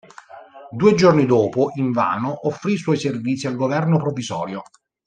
[0.71, 4.63] Due giorni dopo, invano, offrì i suoi servizi al governo provvisorio.